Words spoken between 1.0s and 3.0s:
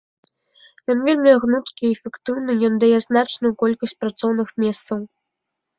вельмі гнуткі і эфектыўны, ён дае